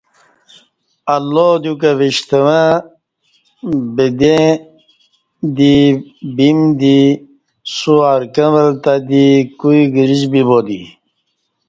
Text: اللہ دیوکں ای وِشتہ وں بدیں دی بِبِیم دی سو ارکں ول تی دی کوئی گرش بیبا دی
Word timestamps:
اللہ 1.15 1.49
دیوکں 1.63 1.91
ای 1.93 1.97
وِشتہ 1.99 2.39
وں 2.45 2.67
بدیں 3.95 4.47
دی 5.55 5.77
بِبِیم 5.95 6.59
دی 6.81 6.99
سو 7.75 7.93
ارکں 8.13 8.49
ول 8.53 8.69
تی 8.83 8.95
دی 9.09 9.23
کوئی 9.59 9.81
گرش 9.95 10.21
بیبا 10.31 10.59
دی 10.67 10.81